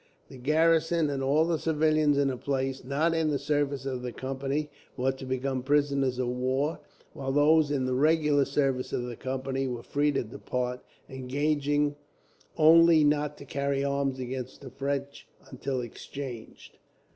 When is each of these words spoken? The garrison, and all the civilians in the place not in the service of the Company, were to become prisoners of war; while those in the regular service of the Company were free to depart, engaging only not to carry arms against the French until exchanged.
The 0.29 0.37
garrison, 0.37 1.11
and 1.11 1.21
all 1.21 1.45
the 1.45 1.59
civilians 1.59 2.17
in 2.17 2.29
the 2.29 2.35
place 2.35 2.83
not 2.83 3.13
in 3.13 3.29
the 3.29 3.37
service 3.37 3.85
of 3.85 4.01
the 4.01 4.11
Company, 4.11 4.67
were 4.97 5.11
to 5.11 5.27
become 5.27 5.61
prisoners 5.61 6.17
of 6.17 6.27
war; 6.29 6.79
while 7.13 7.31
those 7.31 7.69
in 7.69 7.85
the 7.85 7.93
regular 7.93 8.45
service 8.45 8.93
of 8.93 9.03
the 9.03 9.15
Company 9.15 9.67
were 9.67 9.83
free 9.83 10.11
to 10.13 10.23
depart, 10.23 10.79
engaging 11.07 11.97
only 12.57 13.03
not 13.03 13.37
to 13.37 13.45
carry 13.45 13.83
arms 13.83 14.17
against 14.17 14.61
the 14.61 14.71
French 14.71 15.27
until 15.51 15.81
exchanged. 15.81 16.79